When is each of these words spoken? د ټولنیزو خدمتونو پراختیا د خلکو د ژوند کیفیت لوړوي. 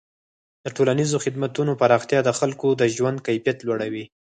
د 0.63 0.65
ټولنیزو 0.75 1.17
خدمتونو 1.25 1.71
پراختیا 1.81 2.19
د 2.23 2.29
خلکو 2.39 2.67
د 2.81 2.83
ژوند 2.95 3.17
کیفیت 3.27 3.57
لوړوي. 3.67 4.05